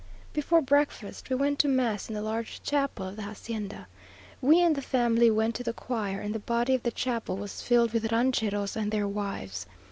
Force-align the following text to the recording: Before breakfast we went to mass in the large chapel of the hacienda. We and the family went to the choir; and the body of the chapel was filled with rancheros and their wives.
Before 0.33 0.63
breakfast 0.63 1.29
we 1.29 1.35
went 1.35 1.59
to 1.59 1.67
mass 1.67 2.09
in 2.09 2.15
the 2.15 2.23
large 2.23 2.63
chapel 2.63 3.09
of 3.09 3.17
the 3.17 3.21
hacienda. 3.21 3.85
We 4.41 4.59
and 4.59 4.73
the 4.75 4.81
family 4.81 5.29
went 5.29 5.53
to 5.57 5.63
the 5.63 5.73
choir; 5.73 6.19
and 6.19 6.33
the 6.33 6.39
body 6.39 6.73
of 6.73 6.81
the 6.81 6.89
chapel 6.89 7.37
was 7.37 7.61
filled 7.61 7.93
with 7.93 8.11
rancheros 8.11 8.75
and 8.75 8.89
their 8.91 9.07
wives. 9.07 9.67